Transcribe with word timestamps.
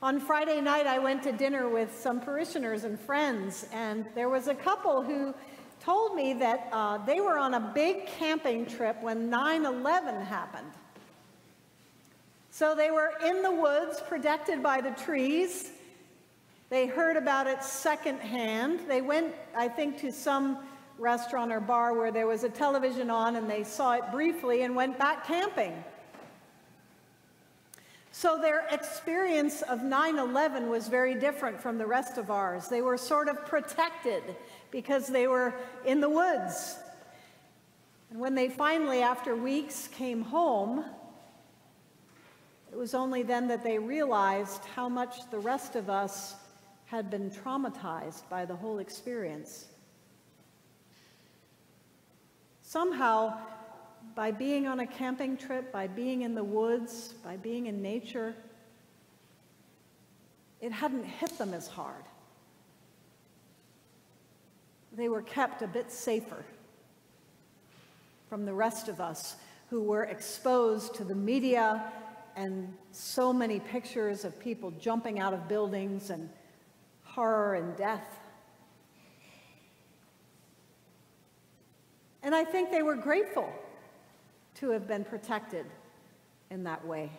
On 0.00 0.20
Friday 0.20 0.60
night, 0.60 0.86
I 0.86 1.00
went 1.00 1.24
to 1.24 1.32
dinner 1.32 1.68
with 1.68 1.92
some 1.92 2.20
parishioners 2.20 2.84
and 2.84 3.00
friends, 3.00 3.66
and 3.72 4.06
there 4.14 4.28
was 4.28 4.46
a 4.46 4.54
couple 4.54 5.02
who 5.02 5.34
told 5.80 6.14
me 6.14 6.34
that 6.34 6.68
uh, 6.70 6.98
they 6.98 7.18
were 7.20 7.36
on 7.36 7.54
a 7.54 7.72
big 7.74 8.06
camping 8.06 8.64
trip 8.64 8.96
when 9.02 9.28
9 9.28 9.64
11 9.64 10.24
happened. 10.24 10.70
So 12.52 12.76
they 12.76 12.92
were 12.92 13.10
in 13.26 13.42
the 13.42 13.50
woods, 13.50 14.00
protected 14.06 14.62
by 14.62 14.80
the 14.80 14.92
trees. 14.92 15.72
They 16.70 16.86
heard 16.86 17.16
about 17.16 17.48
it 17.48 17.64
secondhand. 17.64 18.82
They 18.86 19.00
went, 19.00 19.34
I 19.56 19.66
think, 19.66 19.98
to 19.98 20.12
some 20.12 20.58
restaurant 20.96 21.50
or 21.50 21.58
bar 21.60 21.94
where 21.94 22.12
there 22.12 22.28
was 22.28 22.44
a 22.44 22.48
television 22.48 23.10
on 23.10 23.34
and 23.34 23.50
they 23.50 23.64
saw 23.64 23.94
it 23.94 24.04
briefly 24.12 24.62
and 24.62 24.76
went 24.76 24.96
back 24.96 25.26
camping. 25.26 25.82
So 28.20 28.36
their 28.36 28.66
experience 28.72 29.62
of 29.62 29.84
9 29.84 30.18
11 30.18 30.68
was 30.68 30.88
very 30.88 31.14
different 31.14 31.60
from 31.60 31.78
the 31.78 31.86
rest 31.86 32.18
of 32.18 32.32
ours. 32.32 32.66
They 32.66 32.82
were 32.82 32.98
sort 32.98 33.28
of 33.28 33.46
protected 33.46 34.24
because 34.72 35.06
they 35.06 35.28
were 35.28 35.54
in 35.84 36.00
the 36.00 36.10
woods. 36.10 36.78
And 38.10 38.18
when 38.18 38.34
they 38.34 38.48
finally, 38.48 39.02
after 39.02 39.36
weeks, 39.36 39.86
came 39.86 40.22
home, 40.22 40.84
it 42.72 42.76
was 42.76 42.92
only 42.92 43.22
then 43.22 43.46
that 43.46 43.62
they 43.62 43.78
realized 43.78 44.64
how 44.74 44.88
much 44.88 45.30
the 45.30 45.38
rest 45.38 45.76
of 45.76 45.88
us 45.88 46.34
had 46.86 47.10
been 47.10 47.30
traumatized 47.30 48.28
by 48.28 48.44
the 48.44 48.56
whole 48.56 48.80
experience. 48.80 49.66
Somehow, 52.62 53.38
by 54.14 54.30
being 54.30 54.66
on 54.66 54.80
a 54.80 54.86
camping 54.86 55.36
trip, 55.36 55.72
by 55.72 55.86
being 55.86 56.22
in 56.22 56.34
the 56.34 56.44
woods, 56.44 57.14
by 57.24 57.36
being 57.36 57.66
in 57.66 57.82
nature, 57.82 58.34
it 60.60 60.72
hadn't 60.72 61.04
hit 61.04 61.36
them 61.38 61.54
as 61.54 61.68
hard. 61.68 62.04
They 64.96 65.08
were 65.08 65.22
kept 65.22 65.62
a 65.62 65.66
bit 65.66 65.90
safer 65.92 66.44
from 68.28 68.44
the 68.44 68.52
rest 68.52 68.88
of 68.88 69.00
us 69.00 69.36
who 69.70 69.82
were 69.82 70.04
exposed 70.04 70.94
to 70.96 71.04
the 71.04 71.14
media 71.14 71.92
and 72.36 72.72
so 72.92 73.32
many 73.32 73.60
pictures 73.60 74.24
of 74.24 74.38
people 74.40 74.70
jumping 74.72 75.20
out 75.20 75.32
of 75.32 75.48
buildings 75.48 76.10
and 76.10 76.28
horror 77.04 77.54
and 77.54 77.76
death. 77.76 78.18
And 82.22 82.34
I 82.34 82.44
think 82.44 82.70
they 82.70 82.82
were 82.82 82.96
grateful 82.96 83.52
to 84.60 84.70
have 84.70 84.88
been 84.88 85.04
protected 85.04 85.66
in 86.50 86.64
that 86.64 86.84
way. 86.86 87.10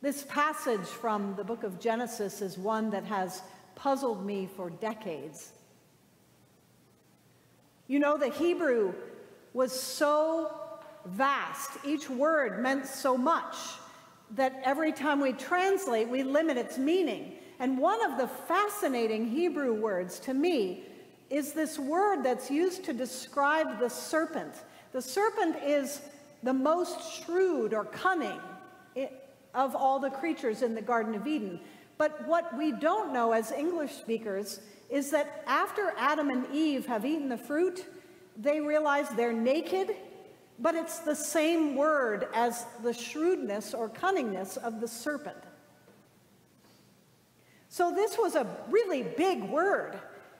This 0.00 0.22
passage 0.24 0.86
from 0.86 1.34
the 1.36 1.44
book 1.44 1.64
of 1.64 1.80
Genesis 1.80 2.40
is 2.40 2.56
one 2.56 2.90
that 2.90 3.04
has 3.04 3.42
puzzled 3.74 4.24
me 4.24 4.48
for 4.56 4.70
decades. 4.70 5.52
You 7.88 7.98
know, 7.98 8.16
the 8.16 8.28
Hebrew 8.28 8.92
was 9.54 9.72
so 9.72 10.52
vast, 11.06 11.70
each 11.84 12.08
word 12.10 12.62
meant 12.62 12.86
so 12.86 13.16
much 13.16 13.56
that 14.32 14.60
every 14.62 14.92
time 14.92 15.20
we 15.20 15.32
translate, 15.32 16.08
we 16.08 16.22
limit 16.22 16.58
its 16.58 16.76
meaning. 16.76 17.32
And 17.58 17.78
one 17.78 18.04
of 18.04 18.18
the 18.18 18.28
fascinating 18.28 19.26
Hebrew 19.26 19.72
words 19.72 20.18
to 20.20 20.34
me 20.34 20.84
is 21.30 21.52
this 21.52 21.78
word 21.78 22.22
that's 22.22 22.50
used 22.50 22.84
to 22.84 22.92
describe 22.92 23.78
the 23.78 23.90
serpent. 23.90 24.54
The 24.92 25.02
serpent 25.02 25.56
is 25.64 26.00
the 26.42 26.52
most 26.52 27.22
shrewd 27.22 27.74
or 27.74 27.84
cunning 27.84 28.40
of 29.54 29.74
all 29.74 29.98
the 29.98 30.10
creatures 30.10 30.62
in 30.62 30.74
the 30.74 30.82
Garden 30.82 31.14
of 31.14 31.26
Eden. 31.26 31.60
But 31.98 32.26
what 32.26 32.56
we 32.56 32.72
don't 32.72 33.12
know 33.12 33.32
as 33.32 33.50
English 33.50 33.92
speakers 33.92 34.60
is 34.88 35.10
that 35.10 35.42
after 35.46 35.92
Adam 35.98 36.30
and 36.30 36.46
Eve 36.52 36.86
have 36.86 37.04
eaten 37.04 37.28
the 37.28 37.36
fruit, 37.36 37.84
they 38.36 38.60
realize 38.60 39.08
they're 39.10 39.32
naked, 39.32 39.96
but 40.58 40.74
it's 40.74 41.00
the 41.00 41.14
same 41.14 41.74
word 41.74 42.28
as 42.34 42.64
the 42.82 42.92
shrewdness 42.92 43.74
or 43.74 43.88
cunningness 43.88 44.56
of 44.56 44.80
the 44.80 44.88
serpent. 44.88 45.36
So 47.68 47.92
this 47.92 48.16
was 48.16 48.34
a 48.34 48.46
really 48.70 49.02
big 49.02 49.42
word. 49.42 49.98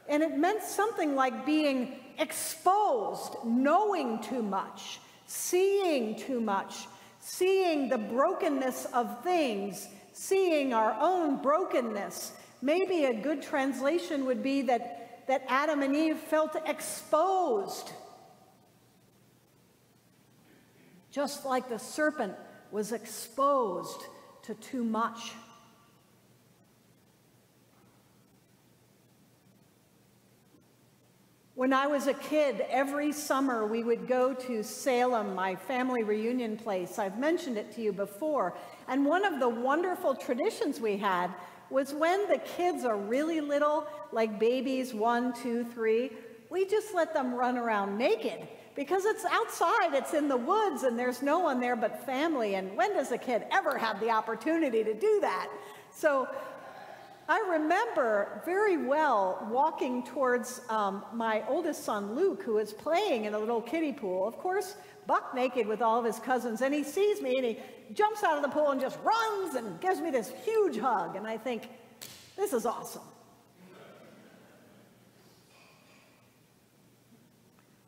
And 0.08 0.22
it 0.22 0.36
meant 0.36 0.62
something 0.62 1.14
like 1.14 1.44
being 1.44 1.96
exposed, 2.18 3.34
knowing 3.44 4.20
too 4.22 4.42
much, 4.42 5.00
seeing 5.26 6.16
too 6.16 6.40
much, 6.40 6.86
seeing 7.20 7.88
the 7.88 7.98
brokenness 7.98 8.86
of 8.86 9.22
things, 9.22 9.88
seeing 10.12 10.72
our 10.72 10.96
own 10.98 11.42
brokenness. 11.42 12.32
Maybe 12.62 13.04
a 13.04 13.14
good 13.14 13.42
translation 13.42 14.24
would 14.24 14.42
be 14.42 14.62
that, 14.62 15.26
that 15.28 15.44
Adam 15.48 15.82
and 15.82 15.94
Eve 15.94 16.18
felt 16.18 16.56
exposed. 16.66 17.92
Just 21.10 21.44
like 21.44 21.68
the 21.68 21.78
serpent 21.78 22.34
was 22.70 22.92
exposed 22.92 24.02
to 24.42 24.54
too 24.54 24.84
much. 24.84 25.32
When 31.58 31.72
I 31.72 31.88
was 31.88 32.06
a 32.06 32.14
kid, 32.14 32.64
every 32.70 33.10
summer 33.10 33.66
we 33.66 33.82
would 33.82 34.06
go 34.06 34.32
to 34.32 34.62
Salem, 34.62 35.34
my 35.34 35.56
family 35.56 36.04
reunion 36.04 36.56
place. 36.56 37.00
I've 37.00 37.18
mentioned 37.18 37.58
it 37.58 37.72
to 37.72 37.80
you 37.80 37.92
before. 37.92 38.54
And 38.86 39.04
one 39.04 39.24
of 39.24 39.40
the 39.40 39.48
wonderful 39.48 40.14
traditions 40.14 40.78
we 40.80 40.96
had 40.96 41.32
was 41.68 41.92
when 41.92 42.28
the 42.28 42.38
kids 42.38 42.84
are 42.84 42.96
really 42.96 43.40
little, 43.40 43.88
like 44.12 44.38
babies, 44.38 44.94
one, 44.94 45.32
two, 45.32 45.64
three, 45.64 46.12
we 46.48 46.64
just 46.64 46.94
let 46.94 47.12
them 47.12 47.34
run 47.34 47.58
around 47.58 47.98
naked 47.98 48.46
because 48.76 49.04
it's 49.04 49.24
outside, 49.24 49.94
it's 49.94 50.14
in 50.14 50.28
the 50.28 50.36
woods, 50.36 50.84
and 50.84 50.96
there's 50.96 51.22
no 51.22 51.40
one 51.40 51.58
there 51.58 51.74
but 51.74 52.06
family. 52.06 52.54
And 52.54 52.76
when 52.76 52.94
does 52.94 53.10
a 53.10 53.18
kid 53.18 53.42
ever 53.50 53.76
have 53.76 53.98
the 53.98 54.10
opportunity 54.10 54.84
to 54.84 54.94
do 54.94 55.18
that? 55.22 55.48
So 55.90 56.28
I 57.30 57.44
remember 57.50 58.40
very 58.46 58.78
well 58.78 59.46
walking 59.50 60.02
towards 60.02 60.62
um, 60.70 61.04
my 61.12 61.46
oldest 61.46 61.84
son, 61.84 62.14
Luke, 62.14 62.42
who 62.42 62.56
is 62.56 62.72
playing 62.72 63.26
in 63.26 63.34
a 63.34 63.38
little 63.38 63.60
kiddie 63.60 63.92
pool, 63.92 64.26
of 64.26 64.38
course, 64.38 64.76
buck 65.06 65.34
naked 65.34 65.66
with 65.66 65.82
all 65.82 65.98
of 65.98 66.06
his 66.06 66.18
cousins, 66.18 66.62
and 66.62 66.72
he 66.72 66.82
sees 66.82 67.20
me 67.20 67.36
and 67.36 67.44
he 67.44 67.58
jumps 67.92 68.24
out 68.24 68.36
of 68.36 68.42
the 68.42 68.48
pool 68.48 68.70
and 68.70 68.80
just 68.80 68.98
runs 69.02 69.56
and 69.56 69.78
gives 69.78 70.00
me 70.00 70.10
this 70.10 70.32
huge 70.42 70.78
hug. 70.78 71.16
And 71.16 71.26
I 71.26 71.36
think, 71.36 71.68
this 72.34 72.54
is 72.54 72.64
awesome. 72.64 73.02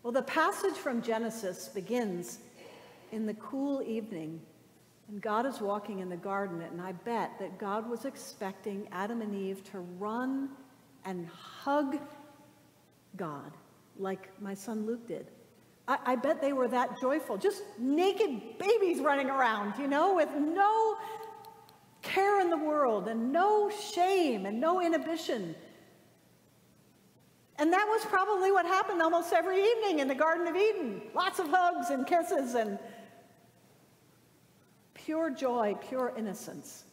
Well, 0.03 0.13
the 0.13 0.23
passage 0.23 0.75
from 0.75 1.01
Genesis 1.01 1.69
begins 1.69 2.41
in 3.11 3.25
the 3.25 3.35
cool 3.35 3.83
evening 3.83 4.41
and 5.11 5.21
God 5.21 5.45
is 5.45 5.61
walking 5.61 5.99
in 5.99 6.09
the 6.09 6.17
garden, 6.17 6.63
and 6.63 6.81
I 6.81 6.93
bet 6.93 7.33
that 7.41 7.59
God 7.59 7.91
was 7.91 8.05
expecting 8.05 8.87
Adam 8.93 9.23
and 9.23 9.35
Eve 9.35 9.65
to 9.73 9.81
run 9.99 10.51
and 11.05 11.27
hug 11.27 11.99
God 13.17 13.51
like 13.99 14.31
my 14.41 14.55
son 14.55 14.87
Luke 14.87 15.09
did. 15.09 15.27
I, 15.89 15.99
I 16.07 16.17
bet 16.17 16.41
they 16.41 16.53
were 16.53 16.69
that 16.69 17.01
joyful, 17.01 17.37
just 17.37 17.63
naked 17.79 18.59
babies 18.59 19.01
running 19.01 19.29
around, 19.29 19.75
you 19.81 19.89
know, 19.89 20.15
with 20.15 20.31
no 20.37 20.97
care 22.03 22.41
in 22.41 22.49
the 22.49 22.57
world 22.57 23.09
and 23.09 23.33
no 23.33 23.69
shame 23.69 24.47
and 24.47 24.61
no 24.61 24.81
inhibition. 24.81 25.57
And 27.59 27.73
that 27.73 27.85
was 27.89 28.05
probably 28.05 28.53
what 28.53 28.65
happened 28.65 29.03
almost 29.03 29.33
every 29.33 29.61
evening 29.61 29.99
in 29.99 30.07
the 30.07 30.15
Garden 30.15 30.47
of 30.47 30.55
Eden. 30.55 31.03
Lots 31.15 31.41
of 31.41 31.49
hugs 31.49 31.91
and 31.91 32.07
kisses 32.07 32.55
and 32.55 32.79
pure 35.05 35.31
joy, 35.31 35.77
pure 35.89 36.13
innocence. 36.17 36.85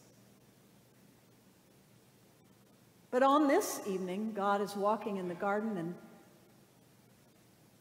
But 3.10 3.22
on 3.22 3.48
this 3.48 3.80
evening, 3.86 4.32
God 4.34 4.60
is 4.60 4.76
walking 4.76 5.16
in 5.16 5.28
the 5.28 5.34
garden 5.34 5.76
and 5.78 5.94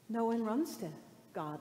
no 0.10 0.26
one 0.26 0.44
runs 0.44 0.78
to 0.78 0.90
God. 1.34 1.60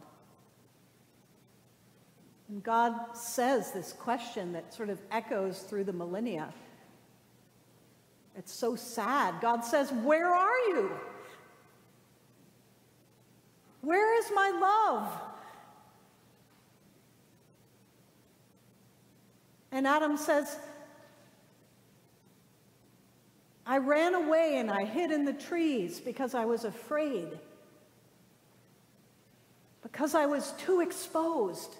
And 2.49 2.63
God 2.63 3.17
says 3.17 3.73
this 3.73 3.93
question 3.93 4.53
that 4.53 4.73
sort 4.73 4.89
of 4.89 5.01
echoes 5.11 5.63
through 5.63 5.85
the 5.85 5.93
millennia. 5.93 6.55
It's 8.37 8.53
so 8.53 8.77
sad. 8.77 9.41
God 9.41 9.65
says, 9.65 9.91
Where 9.91 10.33
are 10.33 10.59
you? 10.69 10.91
Where 13.81 14.19
is 14.19 14.31
my 14.35 14.51
love? 14.51 15.36
And 19.77 19.87
Adam 19.87 20.17
says, 20.17 20.57
I 23.67 23.77
ran 23.77 24.15
away 24.15 24.57
and 24.57 24.71
I 24.71 24.87
hid 24.87 25.11
in 25.11 25.27
the 25.27 25.35
trees 25.35 26.01
because 26.01 26.35
I 26.35 26.47
was 26.47 26.65
afraid. 26.65 27.29
Because 29.83 30.15
I 30.15 30.25
was 30.25 30.53
too 30.53 30.81
exposed. 30.81 31.77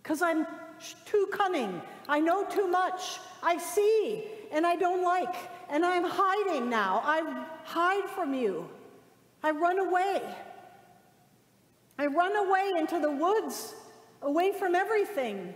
Because 0.00 0.22
I'm 0.22 0.46
too 1.06 1.28
cunning. 1.32 1.82
I 2.08 2.20
know 2.20 2.44
too 2.44 2.68
much. 2.68 3.18
I 3.42 3.58
see 3.58 4.26
and 4.52 4.64
I 4.64 4.76
don't 4.76 5.02
like. 5.02 5.34
And 5.70 5.84
I'm 5.84 6.04
hiding 6.06 6.70
now. 6.70 7.02
I 7.04 7.44
hide 7.64 8.08
from 8.10 8.32
you. 8.32 8.68
I 9.42 9.50
run 9.50 9.80
away. 9.80 10.22
I 11.98 12.06
run 12.06 12.36
away 12.36 12.74
into 12.78 13.00
the 13.00 13.10
woods, 13.10 13.74
away 14.22 14.52
from 14.52 14.74
everything. 14.74 15.54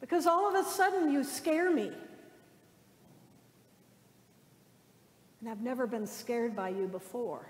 Because 0.00 0.26
all 0.26 0.48
of 0.48 0.54
a 0.54 0.68
sudden 0.68 1.10
you 1.10 1.24
scare 1.24 1.70
me. 1.70 1.90
And 5.40 5.50
I've 5.50 5.60
never 5.60 5.86
been 5.86 6.06
scared 6.06 6.56
by 6.56 6.70
you 6.70 6.86
before. 6.86 7.46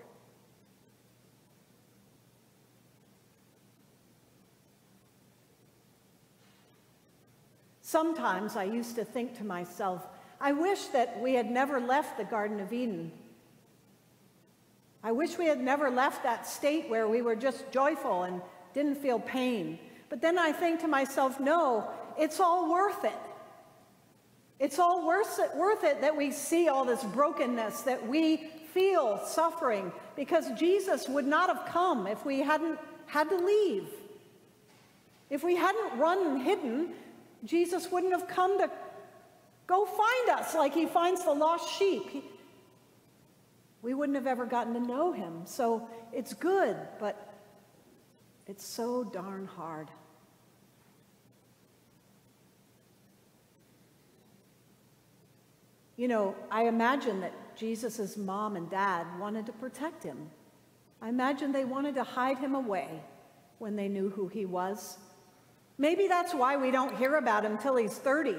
Sometimes 7.81 8.57
I 8.57 8.65
used 8.65 8.97
to 8.97 9.05
think 9.05 9.37
to 9.39 9.45
myself, 9.45 10.05
I 10.41 10.53
wish 10.53 10.87
that 10.87 11.21
we 11.21 11.35
had 11.35 11.49
never 11.51 11.79
left 11.79 12.19
the 12.19 12.25
Garden 12.25 12.59
of 12.59 12.73
Eden. 12.73 13.13
I 15.05 15.13
wish 15.13 15.39
we 15.39 15.47
had 15.47 15.61
never 15.61 15.91
left 15.91 16.23
that 16.25 16.47
state 16.47 16.89
where 16.89 17.07
we 17.07 17.23
were 17.23 17.37
just 17.37 17.71
joyful 17.71 18.25
and 18.25 18.43
didn't 18.75 18.97
feel 18.97 19.21
pain. 19.21 19.79
But 20.11 20.21
then 20.21 20.39
I 20.39 20.53
think 20.53 20.81
to 20.81 20.89
myself, 20.89 21.41
no, 21.41 21.89
it's 22.19 22.41
all 22.41 22.71
worth 22.71 23.05
it. 23.05 23.19
It's 24.61 24.79
all 24.79 25.07
worth 25.07 25.39
it, 25.39 25.57
worth 25.57 25.85
it 25.85 26.01
that 26.01 26.17
we 26.17 26.31
see 26.31 26.69
all 26.69 26.85
this 26.85 27.03
brokenness, 27.03 27.83
that 27.83 28.07
we 28.07 28.49
feel 28.73 29.21
suffering, 29.25 29.93
because 30.17 30.51
Jesus 30.59 31.09
would 31.09 31.27
not 31.27 31.49
have 31.49 31.67
come 31.73 32.07
if 32.07 32.25
we 32.25 32.41
hadn't 32.41 32.79
had 33.07 33.29
to 33.31 33.37
leave. 33.37 33.89
If 35.31 35.43
we 35.43 35.57
hadn't 35.57 35.99
run 35.99 36.27
and 36.27 36.43
hidden, 36.43 36.91
Jesus 37.45 37.91
wouldn't 37.91 38.13
have 38.13 38.29
come 38.29 38.59
to 38.59 38.71
go 39.67 39.85
find 39.85 40.39
us 40.39 40.55
like 40.55 40.75
he 40.75 40.87
finds 40.87 41.25
the 41.25 41.33
lost 41.33 41.79
sheep. 41.79 42.09
He, 42.11 42.23
we 43.83 43.95
wouldn't 43.95 44.17
have 44.17 44.27
ever 44.27 44.47
gotten 44.47 44.75
to 44.75 44.81
know 44.81 45.13
him. 45.13 45.43
So 45.45 45.89
it's 46.13 46.33
good, 46.33 46.77
but 47.01 47.34
it's 48.47 48.65
so 48.65 49.05
darn 49.05 49.47
hard. 49.47 49.89
You 55.97 56.09
know, 56.09 56.35
I 56.51 56.65
imagine 56.65 57.21
that 57.21 57.33
Jesus' 57.57 58.17
mom 58.17 58.57
and 58.57 58.69
dad 58.69 59.07
wanted 59.19 59.47
to 59.47 59.53
protect 59.53 60.03
him. 60.03 60.31
I 61.01 61.09
imagine 61.09 61.53
they 61.53 61.65
wanted 61.65 61.95
to 61.95 62.03
hide 62.03 62.39
him 62.39 62.55
away 62.55 62.89
when 63.59 63.77
they 63.77 63.89
knew 63.89 64.11
who 64.11 64.27
he 64.27 64.45
was. 64.45 64.99
Maybe 65.79 66.09
that's 66.09 66.35
why 66.35 66.57
we 66.57 66.71
don't 66.71 66.97
hear 66.97 67.17
about 67.17 67.45
him 67.45 67.59
till 67.59 67.77
he's 67.77 67.95
30. 67.95 68.37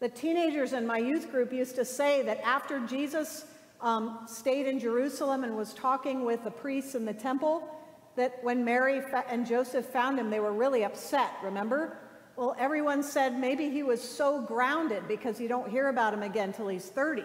The 0.00 0.08
teenagers 0.08 0.72
in 0.72 0.86
my 0.86 0.98
youth 0.98 1.30
group 1.30 1.52
used 1.52 1.76
to 1.76 1.84
say 1.84 2.22
that 2.22 2.40
after 2.42 2.80
Jesus 2.80 3.46
um, 3.80 4.20
stayed 4.26 4.66
in 4.66 4.78
Jerusalem 4.78 5.44
and 5.44 5.56
was 5.56 5.74
talking 5.74 6.24
with 6.24 6.44
the 6.44 6.50
priests 6.50 6.94
in 6.94 7.04
the 7.04 7.14
temple, 7.14 7.68
that 8.16 8.42
when 8.42 8.64
Mary 8.64 9.00
and 9.28 9.46
Joseph 9.46 9.86
found 9.86 10.18
him, 10.18 10.30
they 10.30 10.40
were 10.40 10.52
really 10.52 10.84
upset, 10.84 11.30
remember? 11.42 11.96
Well, 12.36 12.56
everyone 12.58 13.02
said 13.02 13.38
maybe 13.38 13.70
he 13.70 13.82
was 13.82 14.02
so 14.02 14.40
grounded 14.40 15.06
because 15.08 15.40
you 15.40 15.48
don't 15.48 15.70
hear 15.70 15.88
about 15.88 16.14
him 16.14 16.22
again 16.22 16.52
till 16.52 16.68
he's 16.68 16.86
30. 16.86 17.24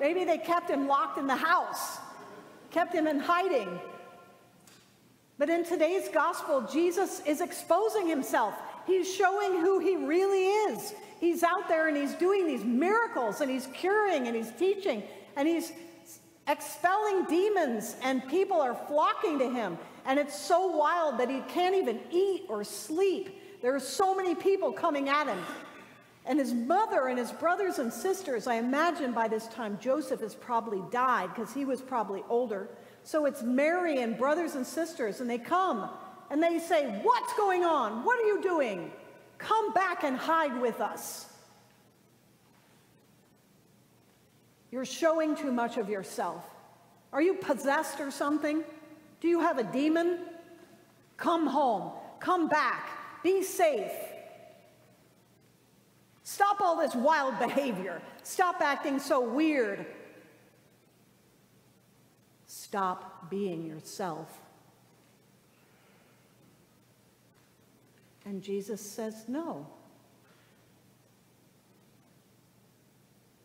maybe 0.00 0.24
they 0.24 0.38
kept 0.38 0.70
him 0.70 0.86
locked 0.86 1.18
in 1.18 1.26
the 1.26 1.36
house, 1.36 1.98
kept 2.70 2.94
him 2.94 3.06
in 3.06 3.18
hiding, 3.18 3.80
but 5.40 5.48
in 5.48 5.64
today's 5.64 6.06
gospel, 6.10 6.68
Jesus 6.70 7.22
is 7.24 7.40
exposing 7.40 8.06
himself. 8.06 8.52
He's 8.86 9.10
showing 9.10 9.52
who 9.52 9.78
he 9.78 9.96
really 9.96 10.44
is. 10.44 10.92
He's 11.18 11.42
out 11.42 11.66
there 11.66 11.88
and 11.88 11.96
he's 11.96 12.12
doing 12.12 12.46
these 12.46 12.62
miracles 12.62 13.40
and 13.40 13.50
he's 13.50 13.66
curing 13.68 14.26
and 14.26 14.36
he's 14.36 14.50
teaching 14.58 15.02
and 15.36 15.48
he's 15.48 15.72
expelling 16.50 17.24
demons 17.26 17.96
and 18.02 18.26
people 18.28 18.60
are 18.60 18.74
flocking 18.74 19.38
to 19.38 19.48
him. 19.48 19.78
And 20.04 20.18
it's 20.18 20.38
so 20.38 20.66
wild 20.66 21.18
that 21.18 21.30
he 21.30 21.40
can't 21.48 21.74
even 21.74 22.00
eat 22.10 22.44
or 22.48 22.64
sleep. 22.64 23.62
There 23.62 23.74
are 23.74 23.80
so 23.80 24.14
many 24.14 24.34
people 24.34 24.72
coming 24.72 25.08
at 25.08 25.26
him. 25.26 25.38
And 26.26 26.38
his 26.38 26.52
mother 26.52 27.08
and 27.08 27.18
his 27.18 27.32
brothers 27.32 27.78
and 27.78 27.92
sisters, 27.92 28.46
I 28.46 28.56
imagine 28.56 29.12
by 29.12 29.28
this 29.28 29.46
time 29.48 29.78
Joseph 29.80 30.20
has 30.20 30.34
probably 30.34 30.82
died 30.90 31.30
because 31.34 31.52
he 31.52 31.64
was 31.64 31.80
probably 31.80 32.22
older. 32.28 32.68
So 33.04 33.24
it's 33.26 33.42
Mary 33.42 34.02
and 34.02 34.16
brothers 34.18 34.54
and 34.54 34.66
sisters, 34.66 35.20
and 35.20 35.30
they 35.30 35.38
come 35.38 35.88
and 36.30 36.42
they 36.42 36.58
say, 36.58 37.00
What's 37.02 37.32
going 37.34 37.64
on? 37.64 38.04
What 38.04 38.18
are 38.20 38.26
you 38.26 38.42
doing? 38.42 38.92
Come 39.38 39.72
back 39.72 40.04
and 40.04 40.16
hide 40.16 40.60
with 40.60 40.80
us. 40.80 41.26
You're 44.70 44.84
showing 44.84 45.36
too 45.36 45.52
much 45.52 45.76
of 45.76 45.88
yourself. 45.88 46.44
Are 47.12 47.22
you 47.22 47.34
possessed 47.34 48.00
or 48.00 48.10
something? 48.10 48.62
Do 49.20 49.28
you 49.28 49.40
have 49.40 49.58
a 49.58 49.64
demon? 49.64 50.18
Come 51.16 51.46
home. 51.46 51.92
Come 52.20 52.48
back. 52.48 52.88
Be 53.22 53.42
safe. 53.42 53.92
Stop 56.22 56.60
all 56.60 56.76
this 56.76 56.94
wild 56.94 57.38
behavior. 57.38 58.00
Stop 58.22 58.60
acting 58.60 58.98
so 58.98 59.20
weird. 59.20 59.84
Stop 62.46 63.28
being 63.30 63.66
yourself. 63.66 64.40
And 68.24 68.42
Jesus 68.42 68.80
says, 68.80 69.24
No. 69.26 69.66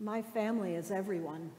My 0.06 0.22
family 0.22 0.76
is 0.76 0.92
everyone. 0.92 1.50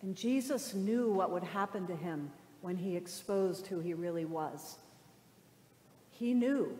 And 0.00 0.16
Jesus 0.16 0.72
knew 0.72 1.10
what 1.10 1.30
would 1.30 1.44
happen 1.44 1.86
to 1.88 1.94
him 1.94 2.30
when 2.62 2.78
he 2.78 2.96
exposed 2.96 3.66
who 3.66 3.78
he 3.78 3.92
really 3.92 4.24
was. 4.24 4.78
He 6.12 6.32
knew 6.32 6.78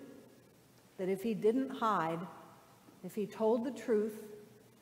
that 0.96 1.10
if 1.10 1.22
he 1.22 1.34
didn't 1.34 1.68
hide, 1.68 2.20
if 3.04 3.14
he 3.14 3.26
told 3.26 3.66
the 3.66 3.70
truth, 3.70 4.24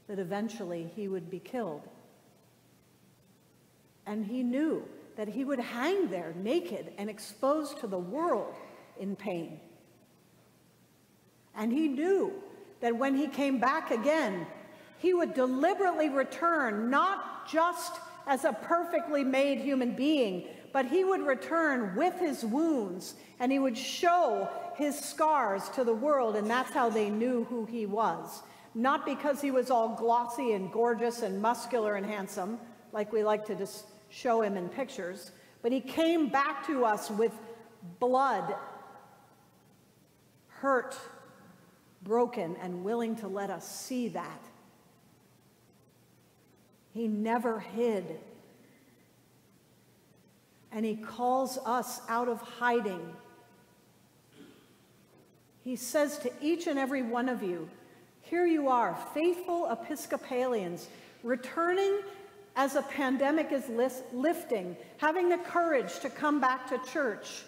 that 0.07 0.21
eventually 0.21 0.89
he 0.95 1.09
would 1.09 1.29
be 1.29 1.41
killed. 1.41 1.89
And 4.07 4.25
he 4.25 4.45
knew 4.45 4.87
that 5.17 5.27
he 5.27 5.45
would 5.45 5.59
hang 5.59 6.09
there 6.09 6.35
naked 6.37 6.93
and 6.99 7.11
exposed 7.11 7.81
to 7.81 7.89
the 7.89 7.99
world 7.99 8.55
in 9.01 9.17
pain. 9.17 9.59
And 11.57 11.73
he 11.73 11.89
knew 11.89 12.33
that 12.81 12.97
when 12.97 13.15
he 13.15 13.27
came 13.29 13.59
back 13.59 13.91
again, 13.91 14.47
he 14.99 15.15
would 15.15 15.35
deliberately 15.35 16.09
return 16.09 16.91
not 16.91 17.49
just 17.49 18.01
as 18.27 18.45
a 18.45 18.53
perfectly 18.53 19.25
made 19.25 19.59
human 19.59 19.93
being, 19.93 20.47
but 20.73 20.87
he 20.87 21.05
would 21.05 21.23
return 21.23 21.95
with 21.97 22.19
his 22.21 22.45
wounds 22.45 23.15
and 23.41 23.51
he 23.51 23.59
would 23.59 23.77
show 23.77 24.49
his 24.77 24.99
scars 24.99 25.69
to 25.71 25.85
the 25.85 25.93
world, 25.93 26.37
and 26.37 26.49
that's 26.49 26.73
how 26.73 26.89
they 26.89 27.11
knew 27.11 27.45
who 27.45 27.67
he 27.67 27.87
was. 27.87 28.43
Not 28.75 29.05
because 29.05 29.41
he 29.41 29.51
was 29.51 29.71
all 29.71 29.97
glossy 29.97 30.53
and 30.53 30.71
gorgeous 30.73 31.23
and 31.23 31.41
muscular 31.41 31.97
and 31.97 32.07
handsome, 32.07 32.59
like 32.93 33.13
we 33.13 33.25
like 33.25 33.45
to 33.47 33.55
just 33.55 33.87
show 34.11 34.43
him 34.43 34.57
in 34.57 34.69
pictures, 34.69 35.33
but 35.63 35.73
he 35.73 35.81
came 35.81 36.29
back 36.29 36.67
to 36.67 36.85
us 36.85 37.11
with 37.11 37.33
blood, 37.99 38.55
hurt, 40.49 40.97
broken, 42.03 42.57
and 42.63 42.85
willing 42.85 43.17
to 43.17 43.29
let 43.29 43.51
us 43.51 43.69
see 43.69 44.09
that. 44.09 44.43
He 46.93 47.07
never 47.09 47.61
hid. 47.61 48.19
And 50.73 50.85
he 50.85 50.97
calls 50.97 51.59
us 51.67 52.01
out 52.09 52.29
of 52.29 52.41
hiding. 52.41 53.15
He 55.65 55.77
says 55.77 56.19
to 56.19 56.33
each 56.41 56.67
and 56.67 56.79
every 56.79 57.03
one 57.03 57.29
of 57.29 57.43
you, 57.43 57.69
here 58.23 58.47
you 58.47 58.69
are, 58.69 58.97
faithful 59.13 59.69
Episcopalians, 59.71 60.89
returning 61.23 62.01
as 62.57 62.77
a 62.77 62.83
pandemic 62.83 63.53
is 63.53 63.65
lifting, 64.13 64.77
having 64.99 65.29
the 65.29 65.39
courage 65.39 65.99
to 66.01 66.11
come 66.11 66.41
back 66.41 66.69
to 66.69 66.79
church. 66.93 67.43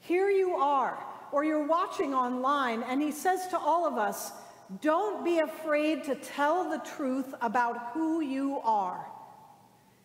Here 0.00 0.30
you 0.30 0.54
are, 0.54 0.98
or 1.32 1.44
you're 1.44 1.66
watching 1.66 2.14
online, 2.14 2.82
and 2.82 3.02
he 3.02 3.10
says 3.10 3.48
to 3.48 3.58
all 3.58 3.86
of 3.86 3.98
us, 3.98 4.32
don't 4.80 5.24
be 5.24 5.38
afraid 5.38 6.04
to 6.04 6.14
tell 6.14 6.70
the 6.70 6.78
truth 6.78 7.34
about 7.40 7.92
who 7.92 8.20
you 8.20 8.58
are. 8.58 9.06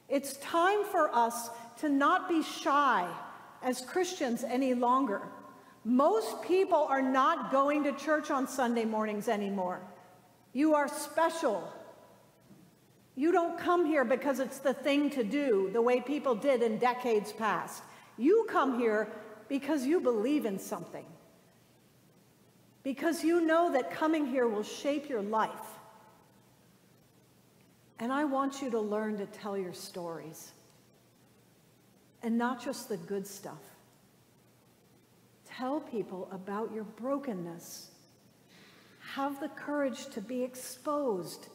It's 0.07 0.37
time 0.37 0.83
for 0.85 1.13
us 1.13 1.49
to 1.79 1.89
not 1.89 2.29
be 2.29 2.43
shy 2.43 3.09
as 3.61 3.81
Christians 3.81 4.43
any 4.43 4.73
longer. 4.73 5.21
Most 5.83 6.41
people 6.43 6.85
are 6.89 7.01
not 7.01 7.51
going 7.51 7.83
to 7.83 7.91
church 7.93 8.31
on 8.31 8.47
Sunday 8.47 8.85
mornings 8.85 9.27
anymore. 9.27 9.81
You 10.53 10.75
are 10.75 10.87
special. 10.87 11.71
You 13.15 13.31
don't 13.31 13.57
come 13.57 13.85
here 13.85 14.05
because 14.05 14.39
it's 14.39 14.59
the 14.59 14.73
thing 14.73 15.09
to 15.11 15.23
do, 15.23 15.69
the 15.73 15.81
way 15.81 15.99
people 15.99 16.35
did 16.35 16.61
in 16.61 16.77
decades 16.77 17.33
past. 17.33 17.83
You 18.17 18.47
come 18.49 18.79
here 18.79 19.09
because 19.49 19.85
you 19.85 19.99
believe 19.99 20.45
in 20.45 20.59
something. 20.59 21.05
Because 22.83 23.23
you 23.23 23.41
know 23.41 23.71
that 23.71 23.91
coming 23.91 24.25
here 24.25 24.47
will 24.47 24.63
shape 24.63 25.07
your 25.09 25.21
life. 25.21 25.49
And 27.99 28.11
I 28.11 28.25
want 28.25 28.61
you 28.61 28.69
to 28.71 28.79
learn 28.79 29.17
to 29.17 29.25
tell 29.25 29.57
your 29.57 29.73
stories. 29.73 30.51
And 32.21 32.37
not 32.37 32.63
just 32.63 32.89
the 32.89 32.97
good 32.97 33.25
stuff. 33.25 33.61
Tell 35.45 35.79
people 35.79 36.27
about 36.31 36.73
your 36.73 36.83
brokenness. 36.83 37.91
Have 39.13 39.39
the 39.39 39.49
courage 39.49 40.07
to 40.07 40.21
be 40.21 40.43
exposed, 40.43 41.47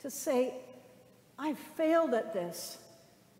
to 0.00 0.10
say, 0.10 0.54
I 1.38 1.54
failed 1.76 2.14
at 2.14 2.32
this. 2.32 2.78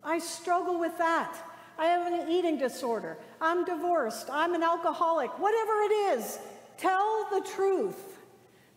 I 0.03 0.19
struggle 0.19 0.79
with 0.79 0.97
that. 0.97 1.35
I 1.81 1.85
have 1.85 2.13
an 2.13 2.29
eating 2.29 2.59
disorder. 2.59 3.17
I'm 3.41 3.65
divorced. 3.65 4.29
I'm 4.31 4.53
an 4.53 4.61
alcoholic. 4.61 5.31
Whatever 5.39 5.81
it 5.81 5.91
is, 6.19 6.37
tell 6.77 7.27
the 7.31 7.41
truth. 7.55 8.19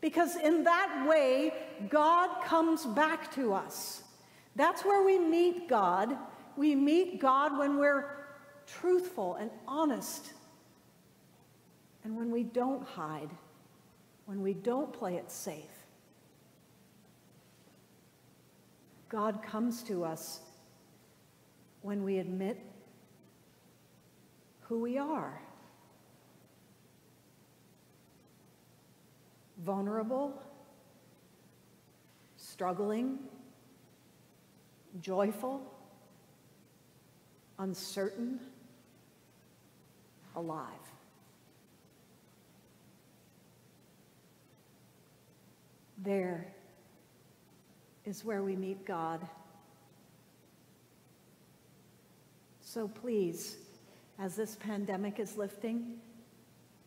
Because 0.00 0.36
in 0.36 0.64
that 0.64 1.06
way, 1.06 1.52
God 1.90 2.42
comes 2.46 2.86
back 2.86 3.34
to 3.34 3.52
us. 3.52 4.02
That's 4.56 4.86
where 4.86 5.04
we 5.04 5.18
meet 5.18 5.68
God. 5.68 6.16
We 6.56 6.74
meet 6.74 7.20
God 7.20 7.58
when 7.58 7.76
we're 7.76 8.06
truthful 8.66 9.34
and 9.34 9.50
honest. 9.68 10.32
And 12.04 12.16
when 12.16 12.30
we 12.30 12.42
don't 12.42 12.86
hide, 12.86 13.30
when 14.24 14.40
we 14.40 14.54
don't 14.54 14.94
play 14.94 15.16
it 15.16 15.30
safe. 15.30 15.86
God 19.10 19.42
comes 19.42 19.82
to 19.82 20.04
us 20.04 20.40
when 21.82 22.02
we 22.02 22.16
admit 22.16 22.58
who 24.64 24.80
we 24.80 24.98
are. 24.98 25.40
Vulnerable, 29.58 30.42
struggling, 32.36 33.18
joyful, 35.00 35.62
uncertain, 37.58 38.40
alive. 40.36 40.70
There 45.98 46.46
is 48.04 48.24
where 48.24 48.42
we 48.42 48.56
meet 48.56 48.84
God. 48.84 49.26
So 52.60 52.88
please, 52.88 53.56
as 54.18 54.36
this 54.36 54.56
pandemic 54.56 55.18
is 55.18 55.36
lifting, 55.36 55.94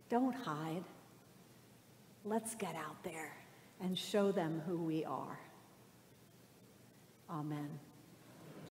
don't 0.09 0.33
hide. 0.33 0.83
Let's 2.23 2.55
get 2.55 2.75
out 2.75 3.03
there 3.03 3.35
and 3.81 3.97
show 3.97 4.31
them 4.31 4.61
who 4.65 4.77
we 4.77 5.05
are. 5.05 5.39
Amen. 7.29 7.79